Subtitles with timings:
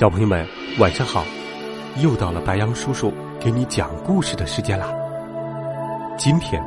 [0.00, 0.48] 小朋友们，
[0.78, 1.22] 晚上好！
[1.96, 4.86] 又到了白羊叔叔给你讲故事的时间啦。
[6.16, 6.64] 今天，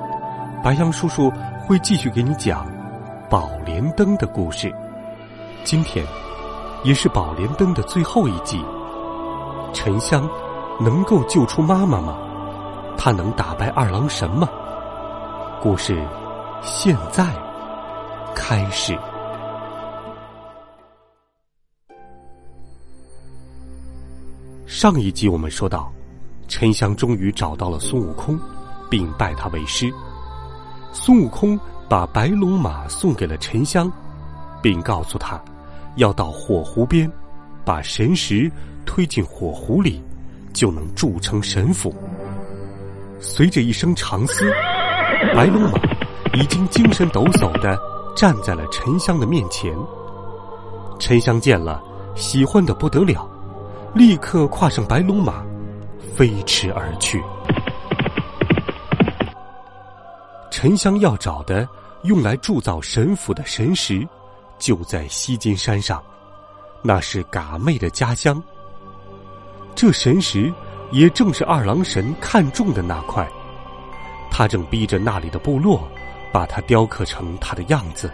[0.63, 1.33] 白羊叔叔
[1.65, 2.63] 会继续给你讲
[3.31, 4.71] 《宝莲灯》的故事。
[5.63, 6.05] 今天，
[6.83, 8.63] 也是《宝莲灯》的最后一集。
[9.73, 10.29] 沉香
[10.79, 12.15] 能够救出妈妈吗？
[12.95, 14.47] 他能打败二郎神吗？
[15.59, 15.99] 故事
[16.61, 17.25] 现在
[18.35, 18.95] 开始。
[24.83, 25.89] 上一集我们说到，
[26.49, 28.37] 沉香终于找到了孙悟空，
[28.89, 29.89] 并拜他为师。
[30.91, 33.89] 孙悟空把白龙马送给了沉香，
[34.61, 35.41] 并告诉他，
[35.95, 37.09] 要到火湖边，
[37.63, 38.51] 把神石
[38.85, 40.03] 推进火湖里，
[40.51, 41.95] 就能铸成神斧。
[43.21, 44.51] 随着一声长嘶，
[45.33, 45.79] 白龙马
[46.33, 47.79] 已经精神抖擞的
[48.17, 49.73] 站在了沉香的面前。
[50.99, 51.81] 沉香见了，
[52.15, 53.25] 喜欢的不得了。
[53.93, 55.45] 立刻跨上白龙马，
[56.15, 57.21] 飞驰而去。
[60.49, 61.67] 沉香要找的
[62.01, 64.07] 用来铸造神斧的神石，
[64.57, 66.01] 就在西金山上，
[66.81, 68.41] 那是嘎妹的家乡。
[69.75, 70.51] 这神石
[70.91, 73.29] 也正是二郎神看中的那块，
[74.31, 75.87] 他正逼着那里的部落
[76.31, 78.11] 把它雕刻成他的样子。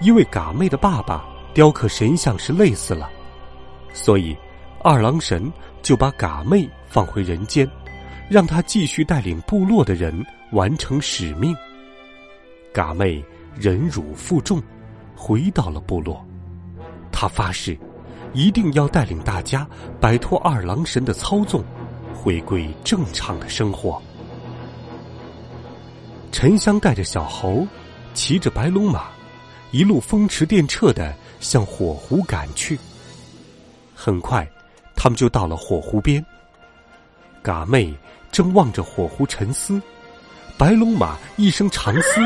[0.00, 3.10] 因为嘎妹的爸爸雕刻神像是累死了。
[3.92, 4.36] 所以，
[4.82, 5.52] 二郎神
[5.82, 7.68] 就把嘎妹放回人间，
[8.28, 11.54] 让他继续带领部落的人完成使命。
[12.72, 13.22] 嘎妹
[13.54, 14.62] 忍辱负重，
[15.16, 16.24] 回到了部落。
[17.10, 17.76] 他发誓，
[18.32, 19.68] 一定要带领大家
[20.00, 21.62] 摆脱二郎神的操纵，
[22.14, 24.00] 回归正常的生活。
[26.30, 27.66] 沉香带着小猴，
[28.14, 29.08] 骑着白龙马，
[29.72, 32.78] 一路风驰电掣的向火狐赶去。
[34.02, 34.50] 很快，
[34.96, 36.24] 他们就到了火湖边。
[37.42, 37.94] 嘎妹
[38.32, 39.78] 正望着火湖沉思，
[40.56, 42.22] 白龙马一声长嘶，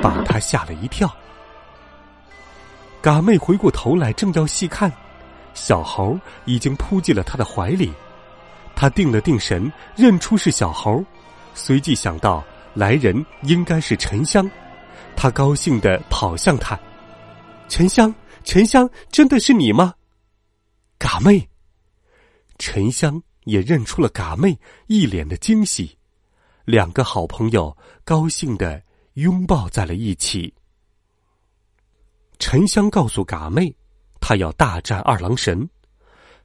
[0.00, 1.14] 把他吓了一跳。
[3.02, 4.90] 嘎妹回过头来，正要细看，
[5.52, 7.92] 小猴已经扑进了他的怀里。
[8.74, 11.04] 他定了定神，认出是小猴，
[11.52, 12.42] 随即想到
[12.72, 14.50] 来人应该是沉香，
[15.14, 16.78] 他高兴的跑向他
[17.68, 18.14] ：“沉香，
[18.44, 19.92] 沉香，真的是你吗？”
[20.98, 21.46] 嘎妹，
[22.58, 25.96] 沉香也认出了嘎妹，一脸的惊喜。
[26.64, 28.82] 两个好朋友高兴的
[29.14, 30.52] 拥抱在了一起。
[32.38, 33.74] 沉香告诉嘎妹，
[34.20, 35.68] 他要大战二郎神，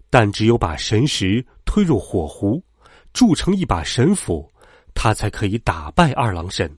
[0.09, 2.61] 但只有把神石推入火湖，
[3.13, 4.51] 铸成一把神斧，
[4.93, 6.77] 他才可以打败二郎神。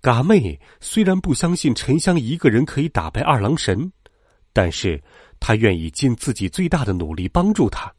[0.00, 3.92] 嘎妹虽然不相信沉香一个人可以打败二郎神，
[4.52, 5.02] 但是。
[5.44, 7.92] 他愿意尽自己最大的努力帮助他，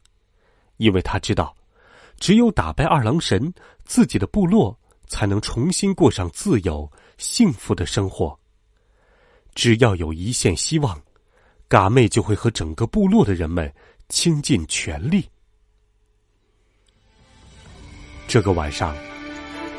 [0.78, 1.54] 因为他知道，
[2.18, 3.52] 只有打败二郎神，
[3.84, 4.74] 自己的部落
[5.08, 8.34] 才能重新过上自由幸福的生活。
[9.54, 10.98] 只要有一线希望，
[11.68, 13.70] 嘎妹就会和整个部落的人们
[14.08, 15.28] 倾尽全力。
[18.26, 18.96] 这个晚上，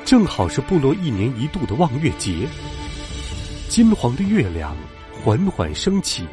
[0.06, 2.48] 正好是部落一年一度的望月节，
[3.70, 4.78] 金黄的月亮
[5.12, 6.28] 缓缓升起。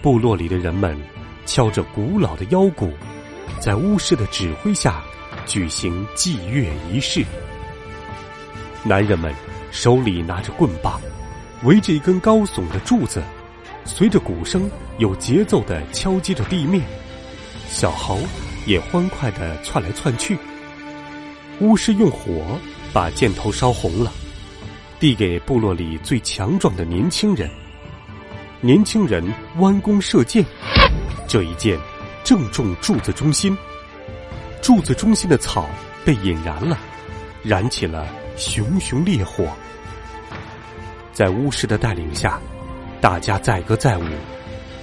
[0.00, 0.96] 部落里的人们
[1.46, 2.92] 敲着古老的腰鼓，
[3.60, 5.02] 在巫师的指挥下
[5.46, 7.24] 举行祭月仪式。
[8.84, 9.32] 男人们
[9.70, 11.00] 手里拿着棍棒，
[11.62, 13.22] 围着一根高耸的柱子，
[13.84, 16.82] 随着鼓声有节奏的敲击着地面。
[17.68, 18.18] 小猴
[18.66, 20.36] 也欢快的窜来窜去。
[21.60, 22.58] 巫师用火
[22.92, 24.12] 把箭头烧红了，
[24.98, 27.48] 递给部落里最强壮的年轻人。
[28.64, 29.24] 年轻人
[29.56, 30.44] 弯弓射箭，
[31.26, 31.76] 这一箭
[32.22, 33.58] 正中柱子中心。
[34.62, 35.68] 柱子中心的草
[36.04, 36.78] 被引燃了，
[37.42, 38.06] 燃起了
[38.36, 39.48] 熊熊烈火。
[41.12, 42.40] 在巫师的带领下，
[43.00, 44.04] 大家载歌载舞，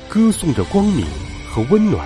[0.09, 1.05] 歌颂着光明
[1.49, 2.05] 和温暖。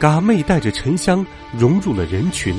[0.00, 2.56] 嘎妹带着沉香融入了人群，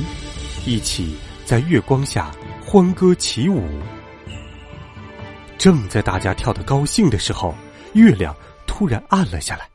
[0.63, 2.29] 一起在月光下
[2.63, 3.67] 欢歌起舞。
[5.57, 7.55] 正在大家跳得高兴的时候。
[7.93, 8.35] 月亮
[8.67, 9.67] 突然暗了下来，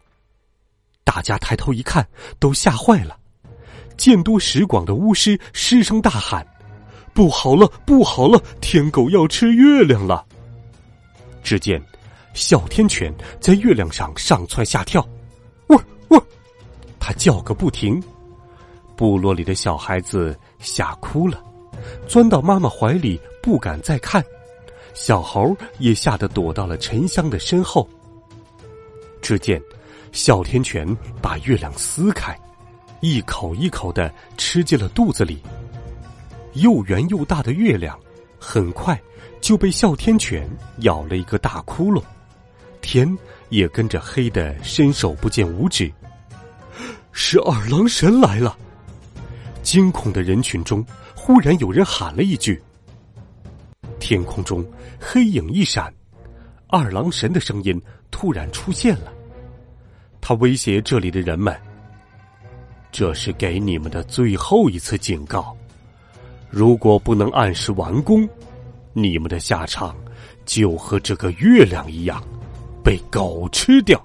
[1.02, 2.06] 大家抬头一看，
[2.38, 3.18] 都吓坏了。
[3.96, 6.46] 见多识广的巫师失声大喊
[7.14, 8.42] ：“不好了，不好了！
[8.60, 10.24] 天狗要吃月亮了！”
[11.44, 11.80] 只见
[12.32, 15.06] 哮天犬在月亮上上蹿下跳，
[15.68, 16.26] 喔喔，
[16.98, 18.02] 它叫个不停。
[18.96, 21.42] 部落里的小孩子吓哭了，
[22.08, 24.24] 钻到妈妈怀里不敢再看。
[24.94, 27.88] 小猴也吓得躲到了沉香的身后。
[29.24, 29.60] 只见
[30.12, 30.86] 哮天犬
[31.22, 32.38] 把月亮撕开。
[33.00, 35.42] 一口一口的吃进了肚子里。
[36.52, 37.98] 又圆又大的月亮，
[38.38, 39.00] 很快
[39.40, 40.46] 就被哮天犬
[40.80, 42.02] 咬了一个大窟窿，
[42.82, 43.18] 天
[43.48, 45.90] 也跟着黑的伸手不见五指。
[47.10, 48.56] 是二郎神来了！
[49.62, 50.84] 惊恐的人群中，
[51.14, 52.62] 忽然有人喊了一句。
[53.98, 54.62] 天空中
[55.00, 55.92] 黑影一闪，
[56.68, 57.80] 二郎神的声音
[58.10, 59.13] 突然出现了。
[60.26, 61.54] 他威胁这里的人们。
[62.90, 65.54] 这是给你们的最后一次警告，
[66.48, 68.26] 如果不能按时完工，
[68.94, 69.94] 你们的下场
[70.46, 72.24] 就和这个月亮一样，
[72.82, 74.00] 被狗吃掉。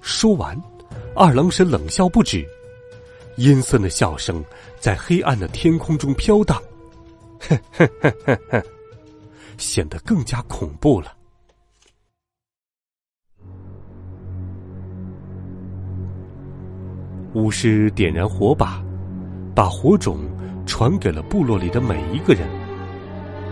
[0.00, 0.56] 说完，
[1.16, 2.46] 二郎神冷笑不止，
[3.34, 4.44] 阴森的笑声
[4.78, 6.62] 在黑暗的天空中飘荡，
[7.40, 8.62] 哼哼哼哼哼，
[9.58, 11.16] 显得更加恐怖了。
[17.36, 18.82] 巫师点燃火把，
[19.54, 20.20] 把火种
[20.64, 22.48] 传给了部落里的每一个人。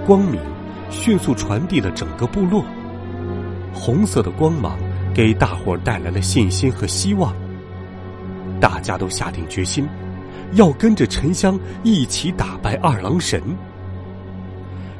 [0.06, 0.40] 光明
[0.88, 2.64] 迅速传递了整个部落。
[3.75, 4.78] 红色的光芒
[5.12, 7.34] 给大伙儿带来了信心和希望。
[8.58, 9.86] 大家都下定决心，
[10.54, 13.42] 要跟着沉香一起打败二郎神。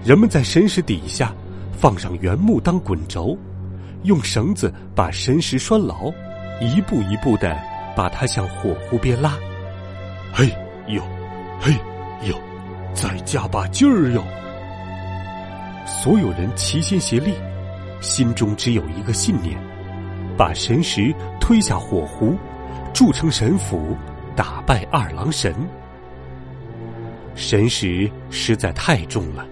[0.04, 1.34] 人们在神石底下
[1.72, 3.34] 放上原木当滚轴，
[4.02, 6.12] 用绳子把神石拴牢，
[6.60, 7.58] 一步一步的。
[7.96, 9.38] 把他向火湖边拉，
[10.32, 10.46] 嘿
[10.88, 11.02] 呦，
[11.61, 11.73] 嘿
[12.29, 12.37] 呦，
[12.93, 14.23] 再加把劲儿哟！
[15.87, 17.35] 所有人齐心协力，
[18.00, 19.58] 心中只有一个信念：
[20.37, 22.37] 把神石推下火湖，
[22.93, 23.96] 铸成神斧，
[24.35, 25.55] 打败二郎神。
[27.35, 29.46] 神石实在太重了，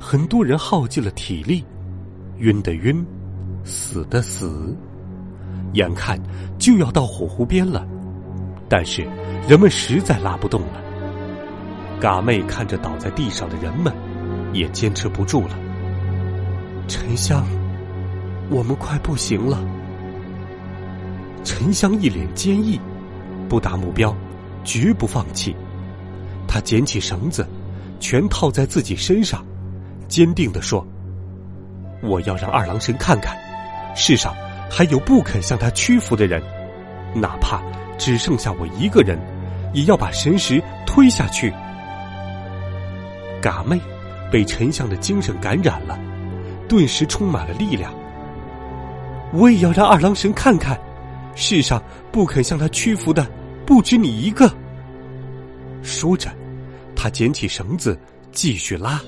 [0.00, 1.64] 很多人耗尽了体力，
[2.38, 3.04] 晕的晕，
[3.64, 4.76] 死的死。
[5.74, 6.18] 眼看
[6.58, 7.86] 就要到火湖边了，
[8.68, 9.06] 但是
[9.48, 10.82] 人们实在拉不动了。
[12.00, 13.92] 嘎妹看着倒在地上的人们，
[14.52, 15.58] 也坚持不住了。
[16.86, 17.44] 沉香，
[18.50, 19.58] 我们快不行了。
[21.44, 22.80] 沉香一脸坚毅，
[23.48, 24.14] 不达目标，
[24.64, 25.54] 绝不放弃。
[26.46, 27.46] 他捡起绳子，
[28.00, 29.44] 全套在自己身上，
[30.08, 30.86] 坚定的说
[32.02, 33.36] ：“我要让二郎神看看，
[33.94, 34.34] 世上。”
[34.70, 36.42] 还有不肯向他屈服的人，
[37.14, 37.62] 哪怕
[37.98, 39.18] 只剩下我一个人，
[39.72, 41.52] 也要把神石推下去。
[43.40, 43.80] 嘎妹
[44.30, 45.98] 被沉香的精神感染了，
[46.68, 47.92] 顿时充满了力量。
[49.32, 50.78] 我也要让二郎神看看，
[51.34, 53.26] 世上不肯向他屈服的
[53.66, 54.50] 不止你一个。
[55.82, 56.30] 说着，
[56.96, 57.98] 他捡起绳子
[58.32, 59.00] 继续拉。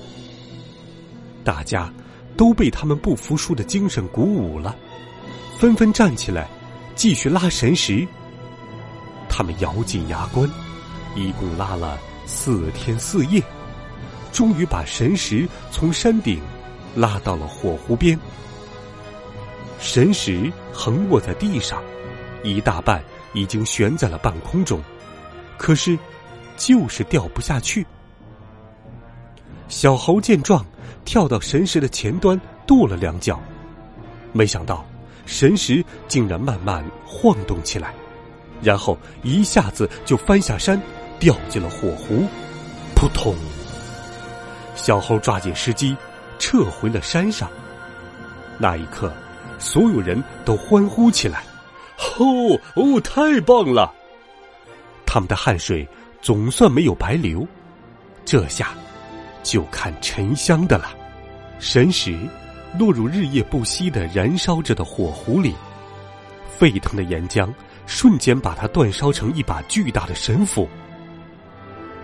[1.43, 1.91] 大家
[2.37, 4.75] 都被他们不服输的精神鼓舞了。
[5.61, 6.49] 纷纷站起来，
[6.95, 8.07] 继续拉神石。
[9.29, 10.49] 他们咬紧牙关，
[11.15, 13.39] 一共拉了四天四夜，
[14.31, 16.41] 终于把神石从山顶
[16.95, 18.19] 拉到了火湖边。
[19.77, 21.79] 神石横卧在地上，
[22.43, 22.99] 一大半
[23.33, 24.81] 已经悬在了半空中，
[25.59, 25.95] 可是
[26.57, 27.85] 就是掉不下去。
[29.67, 30.65] 小猴见状，
[31.05, 33.39] 跳到神石的前端跺了两脚，
[34.33, 34.83] 没想到。
[35.25, 37.93] 神石竟然慢慢晃动起来，
[38.61, 40.81] 然后一下子就翻下山，
[41.19, 42.25] 掉进了火湖。
[42.95, 43.35] 扑通！
[44.75, 45.95] 小猴抓紧时机，
[46.37, 47.49] 撤回了山上。
[48.57, 49.11] 那一刻，
[49.57, 51.43] 所有人都欢呼起来
[52.19, 53.91] ：“哦哦，太棒了！”
[55.05, 55.87] 他们的汗水
[56.21, 57.47] 总算没有白流。
[58.23, 58.69] 这下，
[59.41, 60.95] 就看沉香的了。
[61.59, 62.17] 神石。
[62.77, 65.53] 落入日夜不息的燃烧着的火湖里，
[66.57, 67.49] 沸腾的岩浆
[67.85, 70.67] 瞬间把它煅烧成一把巨大的神斧。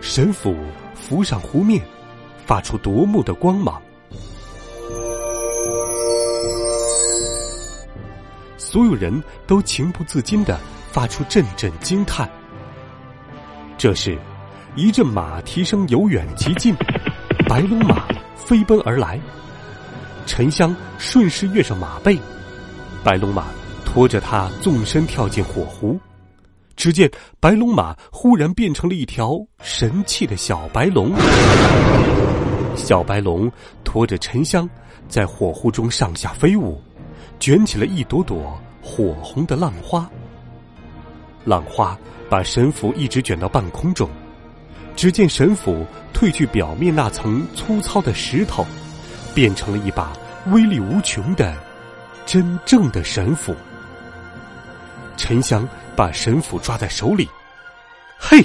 [0.02, 0.56] 神斧
[0.94, 1.82] 浮上湖面，
[2.46, 3.82] 发出夺目的光芒。
[8.58, 10.60] 所有人都情不自禁的
[10.92, 12.30] 发出阵阵惊叹。
[13.78, 14.18] 这时，
[14.76, 16.76] 一阵马蹄声由远及近，
[17.48, 18.06] 白龙马
[18.36, 19.20] 飞奔而来。
[20.28, 22.20] 沉香顺势跃上马背，
[23.04, 23.46] 白龙马
[23.86, 25.98] 拖着他纵身跳进火湖。
[26.76, 31.12] 只见白龙马忽然变成了一条神气的小白龙，
[32.76, 33.52] 小白龙
[33.84, 34.70] 拖着沉香
[35.08, 36.80] 在火湖中上下飞舞，
[37.40, 40.08] 卷起了一朵朵火红的浪花。
[41.46, 41.98] 浪花
[42.30, 44.08] 把神斧一直卷到半空中，
[44.96, 48.64] 只见神斧褪去表面那层粗糙的石头，
[49.38, 50.14] 变成了一把
[50.48, 51.56] 威力无穷的
[52.26, 53.56] 真正的神斧。
[55.16, 57.30] 沉香把神斧抓在手里，
[58.18, 58.44] 嘿！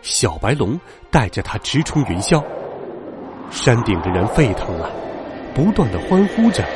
[0.00, 2.42] 小白龙带着他直冲云霄，
[3.50, 4.90] 山顶的人沸腾了，
[5.54, 6.66] 不断的欢呼着，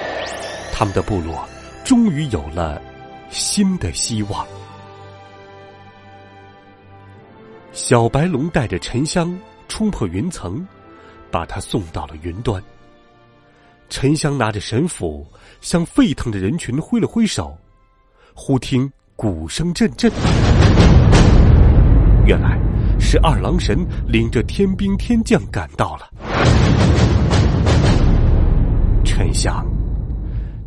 [0.71, 1.49] 他们的部落
[1.85, 2.79] 终于有了
[3.31, 4.47] 新的希望。
[7.73, 9.35] 小白龙带着沉香
[9.67, 10.69] 冲破云层，
[11.31, 12.63] 把他送到了云端。
[13.89, 15.27] 沉香拿着神斧，
[15.61, 17.57] 向沸腾的人群挥了挥手。
[18.35, 20.11] 忽听鼓声阵阵，
[22.27, 22.59] 原来
[22.99, 26.09] 是二郎神领着天兵天将赶到了。
[29.05, 29.67] 沉香，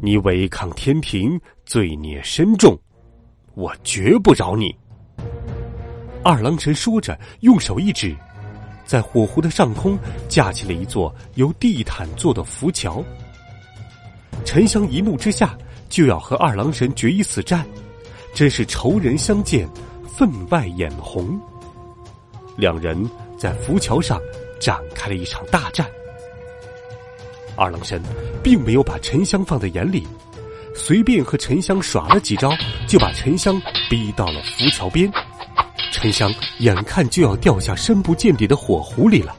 [0.02, 2.78] 你违抗天庭，罪孽深重，
[3.56, 4.76] 我绝不饶你。
[6.24, 8.16] 二郎神说着，用手一指，
[8.86, 9.98] 在火湖的上空
[10.30, 13.04] 架起了一座由地毯做的浮桥。
[14.44, 15.58] 沉香一怒之下。
[15.88, 17.66] 就要和二郎神决一死战，
[18.34, 19.70] 真是仇人相见，
[20.04, 21.40] 分外眼红。
[22.58, 24.20] 两人在浮桥上
[24.60, 25.88] 展开了一场大战。
[27.56, 28.02] 二郎神
[28.44, 30.06] 并没有把沉香放在眼里，
[30.76, 32.52] 随便和沉香耍了几招，
[32.90, 35.10] 就把沉香逼到了浮桥边。
[35.96, 39.34] 沉香眼看就要掉下深不见底的火湖里了，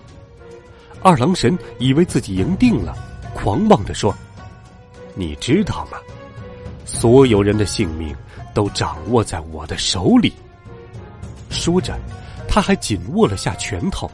[1.02, 2.96] 二郎神以为自己赢定了，
[3.34, 4.16] 狂妄的说
[5.14, 5.98] ：“你知道吗？”
[6.86, 8.16] 所有人的性命
[8.54, 10.32] 都掌握在我的手里。
[11.50, 11.94] 说着，
[12.48, 14.10] 他还紧握了下拳头，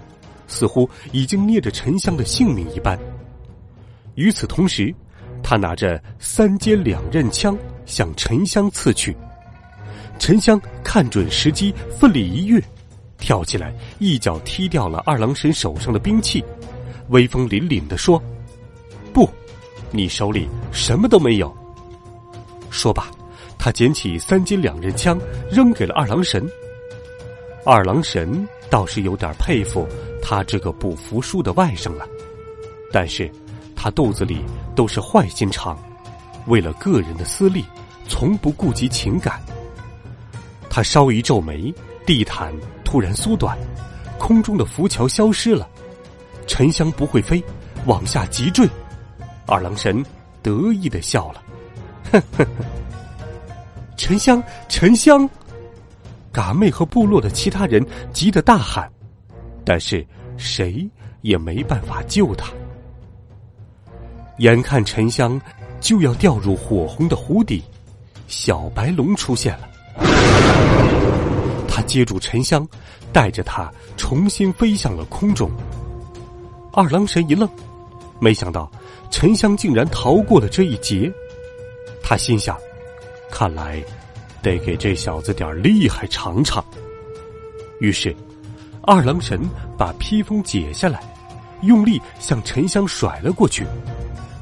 [0.48, 2.98] 似乎已经捏着沉香的性命一般。
[4.16, 4.92] 与此同时，
[5.44, 7.56] 他拿着三尖两刃枪
[7.86, 9.16] 向沉香刺去。
[10.22, 12.62] 沉香看准时机，奋力一跃，
[13.18, 16.44] 跳起来，一脚踢掉了二郎神手上的兵器，
[17.08, 18.22] 威风凛凛的说
[19.12, 19.28] ：“不，
[19.90, 21.52] 你手里什么都没有。”
[22.70, 23.10] 说罢，
[23.58, 25.18] 他捡起三尖两刃枪，
[25.50, 26.48] 扔给了二郎神。
[27.66, 29.88] 二郎神倒是有点佩服
[30.22, 32.06] 他这个不服输的外甥了，
[32.92, 33.28] 但是
[33.74, 34.44] 他肚子里
[34.76, 35.76] 都是坏心肠，
[36.46, 37.64] 为了个人的私利，
[38.06, 39.42] 从不顾及情感。
[40.74, 41.70] 他稍一皱眉，
[42.06, 42.50] 地毯
[42.82, 43.58] 突然缩短，
[44.18, 45.68] 空中的浮桥消失了，
[46.46, 47.44] 沉香不会飞，
[47.84, 48.66] 往下急坠。
[49.46, 50.02] 二郎神
[50.42, 51.42] 得意的笑了。
[52.10, 52.46] 呵呵呵，
[53.98, 55.28] 沉香，沉香！
[56.32, 58.90] 嘎妹和部落的其他人急得大喊，
[59.66, 60.02] 但是
[60.38, 60.88] 谁
[61.20, 62.50] 也没办法救他。
[64.38, 65.38] 眼看沉香
[65.82, 67.62] 就要掉入火红的湖底，
[68.26, 69.68] 小白龙出现了。
[71.68, 72.66] 他接住沉香，
[73.12, 75.50] 带着他重新飞向了空中。
[76.72, 77.48] 二郎神一愣，
[78.18, 78.70] 没想到
[79.10, 81.12] 沉香竟然逃过了这一劫。
[82.02, 82.56] 他心想
[83.30, 83.82] ：“看来
[84.42, 86.64] 得给这小子点厉害尝尝。”
[87.80, 88.14] 于是，
[88.82, 89.40] 二郎神
[89.78, 91.00] 把披风解下来，
[91.62, 93.66] 用力向沉香甩了过去。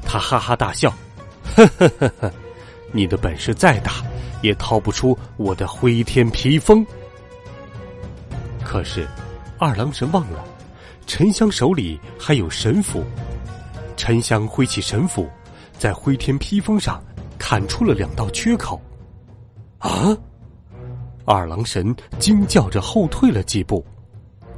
[0.05, 0.93] 他哈哈大笑
[1.55, 2.31] ：“呵呵呵呵，
[2.91, 3.93] 你的本事再大，
[4.41, 6.85] 也逃不出我的灰天披风。”
[8.63, 9.07] 可是，
[9.57, 10.43] 二郎神忘了，
[11.05, 13.03] 沉香手里还有神斧。
[13.97, 15.29] 沉香挥起神斧，
[15.77, 17.01] 在灰天披风上。
[17.43, 18.79] 砍出了两道缺口，
[19.79, 20.15] 啊！
[21.25, 23.83] 二郎神惊叫着后退了几步，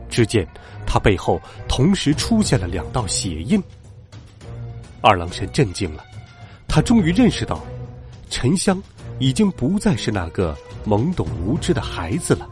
[0.09, 0.45] 只见
[0.85, 3.63] 他背后同时出现了两道血印。
[5.01, 6.03] 二郎神震惊了，
[6.67, 7.63] 他终于认识到，
[8.29, 8.79] 沉香
[9.19, 10.55] 已经不再是那个
[10.85, 12.47] 懵懂无知的孩子了。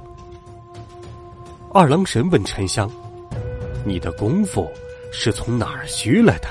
[1.73, 2.89] 二郎神问沉香
[3.85, 4.69] ：“你的功夫
[5.11, 6.47] 是从哪儿学来的？”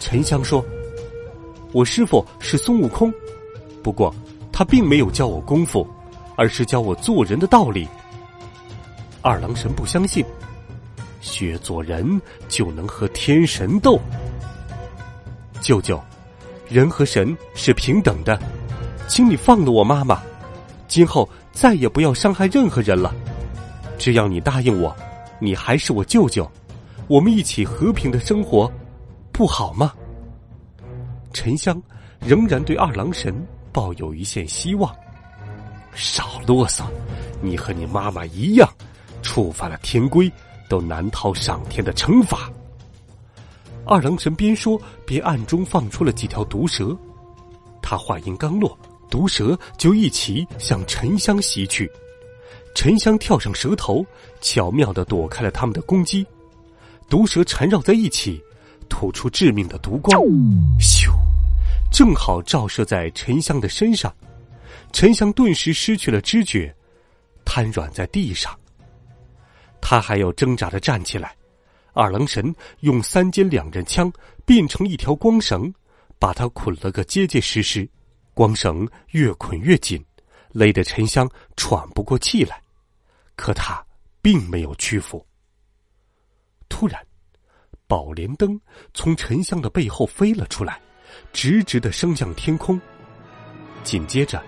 [0.00, 0.64] 沉香说。
[1.72, 3.12] 我师傅是孙悟空，
[3.82, 4.14] 不过
[4.52, 5.84] 他并没有教我功夫，
[6.36, 7.88] 而是教我做人的道理。
[9.20, 10.24] 二郎神不相信，
[11.20, 13.98] 学做人就能和天神斗。
[15.60, 16.00] 舅舅，
[16.68, 18.40] 人和神是平等的，
[19.06, 20.20] 请你放了我妈妈，
[20.88, 23.14] 今后再也不要伤害任何人了。
[23.98, 24.94] 只要你答应我，
[25.38, 26.50] 你还是我舅舅，
[27.06, 28.70] 我们一起和平的生活，
[29.30, 29.92] 不好吗？
[31.32, 31.80] 沉香
[32.20, 33.34] 仍然对二郎神
[33.72, 34.94] 抱有一线希望。
[35.94, 36.84] 少啰嗦，
[37.40, 38.68] 你和你妈妈一样，
[39.22, 40.30] 触犯了天规，
[40.68, 42.50] 都难逃上天的惩罚。
[43.86, 46.96] 二郎神边说边暗中放出了几条毒蛇，
[47.82, 48.76] 他话音刚落，
[49.10, 51.90] 毒蛇就一齐向沉香袭去。
[52.74, 54.04] 沉香跳上蛇头，
[54.40, 56.26] 巧妙的躲开了他们的攻击。
[57.08, 58.42] 毒蛇缠绕在一起，
[58.88, 60.20] 吐出致命的毒光，
[60.80, 61.12] 咻，
[61.92, 64.12] 正好照射在沉香的身上。
[64.92, 66.74] 沉香顿时失去了知觉，
[67.44, 68.52] 瘫软在地上。
[69.80, 71.34] 他还要挣扎着站起来。
[71.92, 74.12] 二郎神用三尖两刃枪
[74.44, 75.72] 变成一条光绳，
[76.18, 77.88] 把他捆了个结结实实。
[78.34, 80.04] 光绳越捆越紧，
[80.50, 82.60] 勒得沉香喘不过气来。
[83.36, 83.84] 可他
[84.20, 85.24] 并没有屈服。
[86.68, 87.00] 突然，
[87.86, 88.60] 宝莲灯
[88.92, 90.80] 从沉香的背后飞了出来，
[91.32, 92.80] 直直的升向天空。
[93.82, 94.42] 紧接着，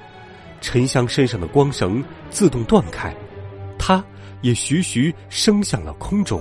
[0.61, 3.15] 沉香身上的光绳自动断开，
[3.79, 4.05] 他
[4.41, 6.41] 也徐徐升向了空中。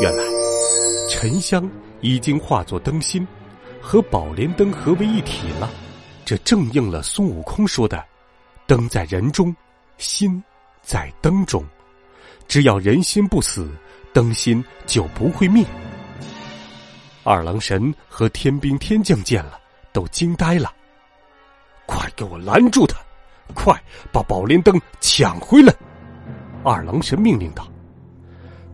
[0.00, 0.24] 原来，
[1.10, 1.68] 沉香
[2.00, 3.26] 已经化作灯芯，
[3.80, 5.70] 和宝莲灯合为一体了。
[6.32, 8.02] 这正应了孙悟空说的
[8.66, 9.54] ：“灯在人中，
[9.98, 10.42] 心
[10.80, 11.62] 在灯中。
[12.48, 13.70] 只要人心不死，
[14.14, 15.62] 灯芯就不会灭。”
[17.22, 19.60] 二郎神和天兵天将见了，
[19.92, 20.72] 都惊呆了。
[21.84, 22.96] 快给我拦住他！
[23.52, 23.78] 快
[24.10, 25.74] 把宝莲灯抢回来！
[26.64, 27.70] 二郎神命令道。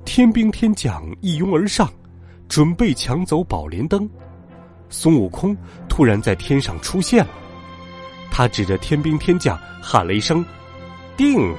[0.04, 1.92] 天兵天将一拥而上，
[2.48, 4.08] 准备抢走宝莲灯。
[4.88, 5.56] 孙悟空
[5.88, 7.30] 突然在天上出现了，
[8.38, 10.44] 他指着天兵天将喊了一声
[11.18, 11.52] ：“定！”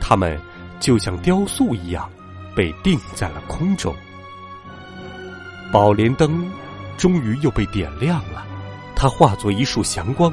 [0.00, 0.40] 他们
[0.78, 2.08] 就像雕塑一样，
[2.54, 3.92] 被定在了空中。
[5.72, 6.48] 宝莲灯
[6.96, 8.46] 终于又被点亮了，
[8.94, 10.32] 它化作一束祥光，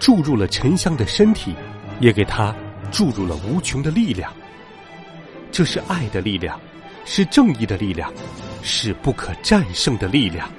[0.00, 1.54] 注入了沉香的身体，
[2.00, 2.52] 也给他
[2.90, 4.32] 注入了无穷的力量。
[5.52, 6.60] 这是爱的力量，
[7.04, 8.12] 是正义的力量，
[8.60, 10.50] 是不可战胜的力量。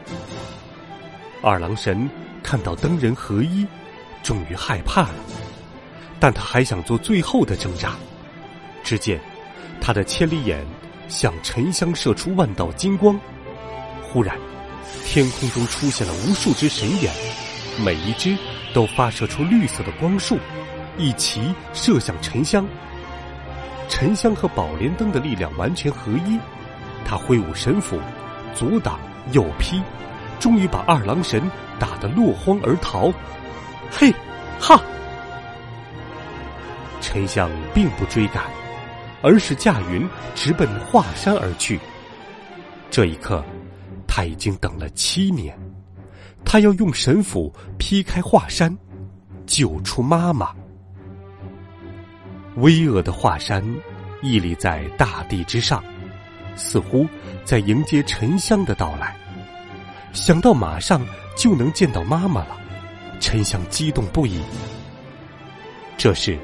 [1.42, 2.10] 二郎神
[2.42, 3.68] 看到灯人合一，
[4.28, 5.16] 终于害怕了，
[6.20, 7.94] 但他还想做最后的挣扎。
[8.84, 9.22] 只见
[9.80, 10.68] 他的千里眼
[11.08, 13.18] 向沉香射出万道金光，
[14.04, 14.36] 忽然，
[15.06, 17.10] 天空中出现了无数只神眼，
[17.86, 18.38] 每一只
[18.74, 20.38] 都发射出绿色的光束，
[20.98, 22.68] 一齐射向沉香。
[23.88, 26.38] 沉香和宝莲灯的力量完全合一，
[27.06, 27.98] 他挥舞神斧，
[28.54, 29.00] 左挡
[29.32, 29.82] 右劈，
[30.38, 33.10] 终于把二郎神打得落荒而逃。
[33.92, 34.14] 嘿，
[34.60, 34.82] 哈！
[37.02, 38.44] 沉香并不追赶，
[39.22, 41.80] 而是驾云直奔华山而去。
[42.92, 43.44] 这一刻，
[44.08, 45.58] 他已经等了七年，
[46.44, 48.76] 他要用神斧劈开华山，
[49.46, 50.52] 救出妈妈。
[52.56, 53.64] 巍峨的华山
[54.22, 55.84] 屹立在大地之上，
[56.56, 57.08] 似乎
[57.46, 59.16] 在迎接沉香的到来。
[60.12, 62.58] 想到马上就能见到妈妈了，
[63.28, 64.40] 沉香激动不已。
[65.98, 66.40] 这时，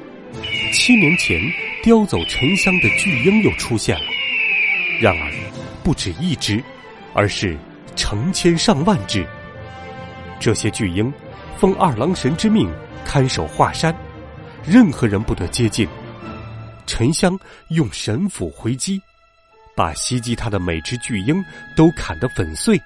[0.70, 1.40] 七年前
[1.82, 4.04] 叼走沉香的巨鹰又出现了。
[5.00, 5.32] 然而，
[5.82, 6.62] 不止一只，
[7.14, 7.56] 而是
[7.96, 9.26] 成千上万只。
[10.38, 11.10] 这些巨鹰
[11.56, 12.70] 奉二郎神之命
[13.02, 13.96] 看守华山，
[14.62, 15.88] 任何人不得接近。
[16.84, 17.34] 沉香
[17.68, 19.00] 用神斧回击，
[19.74, 21.42] 把袭击他的每只巨鹰
[21.74, 22.78] 都砍得粉碎。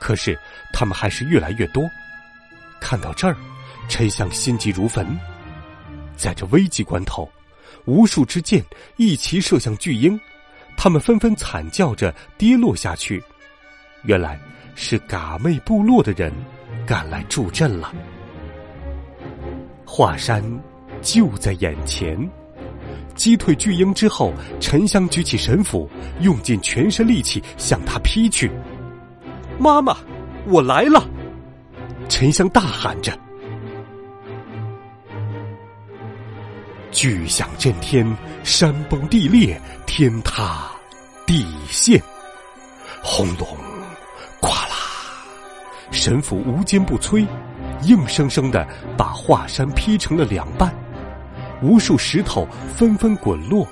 [0.00, 0.36] 可是
[0.72, 1.88] 他们还是越来越多。
[2.84, 3.34] 看到这儿，
[3.88, 5.18] 沉香心急如焚。
[6.14, 7.26] 在这危急关头，
[7.86, 8.62] 无数支箭
[8.98, 10.20] 一齐射向巨鹰，
[10.76, 13.24] 他们纷纷惨叫着跌落下去。
[14.02, 14.38] 原来
[14.74, 16.30] 是嘎妹部落的人
[16.86, 17.90] 赶来助阵了。
[19.86, 20.44] 华山
[21.00, 22.18] 就在眼前。
[23.14, 25.88] 击退巨鹰之后，沉香举起神斧，
[26.20, 28.50] 用尽全身力气向他劈去。
[29.58, 29.96] 妈妈，
[30.46, 31.02] 我来了！
[32.08, 33.18] 沉香大喊着。
[36.90, 38.06] 巨响震天，
[38.44, 40.70] 山崩地裂，天塌
[41.26, 42.00] 地陷，
[43.02, 43.48] 轰隆，
[44.40, 44.76] 哗啦！
[45.90, 47.26] 神斧无坚不摧，
[47.82, 50.72] 硬生生的把华山劈成了两半。
[51.62, 53.66] 无数石头纷纷滚落，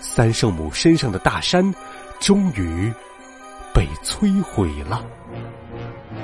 [0.00, 1.74] 三圣母身上的大山
[2.20, 2.90] 终于
[3.74, 5.04] 被摧毁了。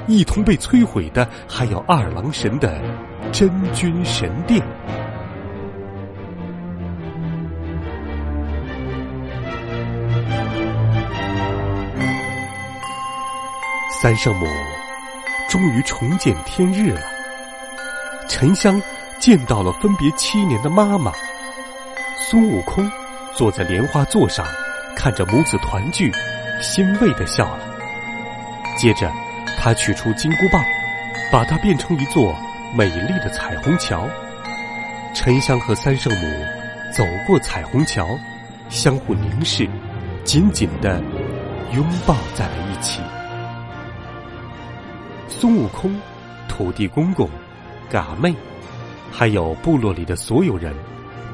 [0.07, 2.81] 一同被摧毁的还有二郎神的
[3.31, 4.62] 真君神殿。
[14.01, 14.47] 三圣母
[15.49, 17.01] 终于重见天日了。
[18.29, 18.81] 沉香
[19.21, 21.12] 见到了分别七年的妈妈。
[22.17, 22.91] 孙悟空
[23.35, 24.45] 坐在莲花座上，
[24.97, 26.11] 看着母子团聚，
[26.61, 27.61] 欣慰的笑了。
[28.77, 29.12] 接着，
[29.64, 30.61] 他取出金箍棒，
[31.31, 32.35] 把它变成一座
[32.75, 34.09] 美丽的彩虹桥。
[35.14, 36.27] 沉香和三圣母
[36.92, 38.18] 走过彩虹桥，
[38.68, 39.68] 相互凝视，
[40.25, 41.01] 紧紧的
[41.75, 43.01] 拥抱在了一起。
[45.29, 45.96] 孙悟空、
[46.48, 47.31] 土地公公、
[47.88, 48.35] 嘎妹，
[49.12, 50.75] 还有部落里的所有人，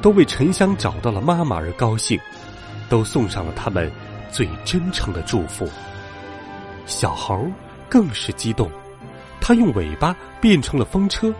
[0.03, 2.19] 都为沉香找到了妈妈而高兴，
[2.89, 3.91] 都送上了他们
[4.29, 5.67] 最真诚的祝福。
[6.85, 7.43] 小猴
[7.89, 8.69] 更是激动，
[9.41, 11.33] 他用尾巴变成了风车，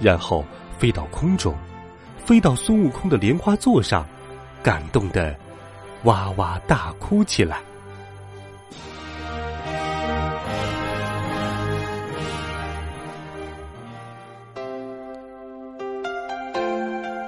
[0.00, 0.44] 然后
[0.78, 1.54] 飞到空中，
[2.24, 4.04] 飞到孙悟空的莲花座上，
[4.62, 5.34] 感动的
[6.02, 7.60] 哇哇大哭起来。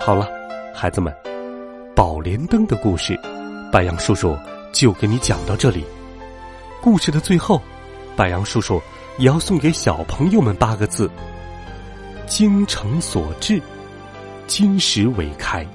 [0.00, 0.28] 好了，
[0.72, 1.12] 孩子们，
[1.94, 3.18] 宝莲灯的故事，
[3.72, 4.36] 白杨叔叔
[4.72, 5.84] 就给你讲到这里。
[6.80, 7.60] 故事的最后，
[8.16, 8.80] 白杨叔叔
[9.18, 11.10] 也要送给小朋友们八个字：
[12.26, 13.60] 精诚所至，
[14.46, 15.66] 金石为开。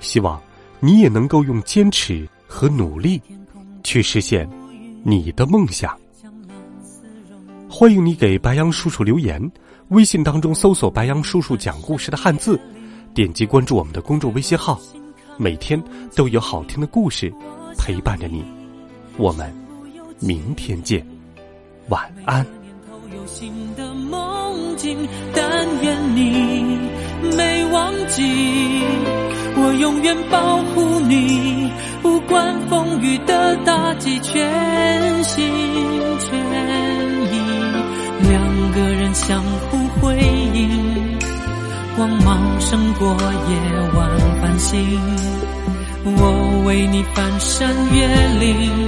[0.00, 0.40] 希望
[0.78, 3.20] 你也能够用坚持和努力，
[3.82, 4.48] 去实现
[5.02, 5.98] 你的梦想。
[7.68, 9.50] 欢迎你给白杨叔叔留言，
[9.88, 12.58] 微信当中搜索“白杨叔叔讲故事”的汉字。
[13.14, 14.80] 点击关注我们的公众微信号，
[15.36, 15.82] 每天
[16.14, 17.32] 都有好听的故事
[17.76, 18.44] 陪伴着你。
[19.16, 19.52] 我们
[20.20, 21.04] 明天见，
[21.88, 22.44] 晚安。
[23.14, 24.96] 有新的梦境
[25.34, 26.78] 但愿你
[27.36, 28.22] 没忘记，
[29.56, 31.70] 我永远保护你，
[32.02, 35.48] 不管风雨的打击，全心
[36.20, 36.38] 全
[37.32, 37.40] 意，
[38.28, 40.16] 两个人相互辉
[40.54, 41.18] 映。
[41.96, 43.08] 光芒胜过
[43.48, 43.56] 夜
[43.96, 44.08] 晚
[44.40, 44.78] 繁星，
[46.04, 48.06] 我为你翻山越
[48.38, 48.87] 岭，